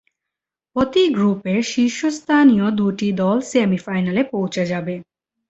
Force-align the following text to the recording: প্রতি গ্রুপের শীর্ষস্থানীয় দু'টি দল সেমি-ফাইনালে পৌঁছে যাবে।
প্রতি 0.75 1.03
গ্রুপের 1.09 1.59
শীর্ষস্থানীয় 1.63 2.67
দু'টি 2.71 3.09
দল 3.21 3.37
সেমি-ফাইনালে 3.51 4.21
পৌঁছে 4.33 4.63
যাবে। 4.65 4.95